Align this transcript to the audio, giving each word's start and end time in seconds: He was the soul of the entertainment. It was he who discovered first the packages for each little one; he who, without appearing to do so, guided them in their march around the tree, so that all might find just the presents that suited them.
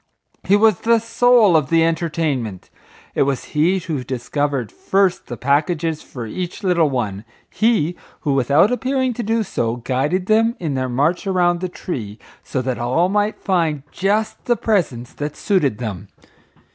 He 0.43 0.55
was 0.55 0.79
the 0.79 0.97
soul 0.97 1.55
of 1.55 1.69
the 1.69 1.85
entertainment. 1.85 2.71
It 3.13 3.21
was 3.21 3.43
he 3.53 3.77
who 3.77 4.03
discovered 4.03 4.71
first 4.71 5.27
the 5.27 5.37
packages 5.37 6.01
for 6.01 6.25
each 6.25 6.63
little 6.63 6.89
one; 6.89 7.23
he 7.51 7.95
who, 8.21 8.33
without 8.33 8.71
appearing 8.71 9.13
to 9.13 9.21
do 9.21 9.43
so, 9.43 9.75
guided 9.75 10.25
them 10.25 10.55
in 10.59 10.73
their 10.73 10.89
march 10.89 11.27
around 11.27 11.59
the 11.59 11.69
tree, 11.69 12.17
so 12.43 12.63
that 12.63 12.79
all 12.79 13.09
might 13.09 13.37
find 13.43 13.83
just 13.91 14.45
the 14.45 14.57
presents 14.57 15.13
that 15.13 15.35
suited 15.35 15.77
them. 15.77 16.07